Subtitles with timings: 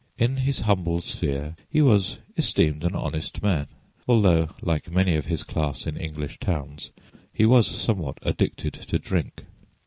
[0.17, 3.67] In his humble sphere he was esteemed an honest man,
[4.07, 6.89] although like many of his class in English towns
[7.31, 9.43] he was somewhat addicted to drink.